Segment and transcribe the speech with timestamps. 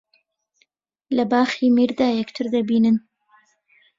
[1.15, 2.97] لە باخی میردا یەکتر دەبینن